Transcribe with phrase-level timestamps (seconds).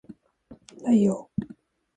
[0.81, 1.29] 太陽